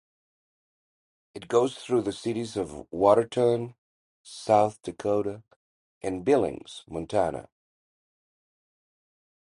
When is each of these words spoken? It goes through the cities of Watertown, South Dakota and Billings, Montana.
It 1.35 1.47
goes 1.47 1.75
through 1.77 2.01
the 2.01 2.11
cities 2.11 2.57
of 2.57 2.91
Watertown, 2.91 3.75
South 4.23 4.81
Dakota 4.81 5.43
and 6.01 6.25
Billings, 6.25 6.83
Montana. 6.89 7.49